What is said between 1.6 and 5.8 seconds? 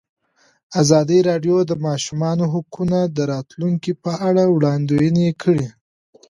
د د ماشومانو حقونه د راتلونکې په اړه وړاندوینې کړې.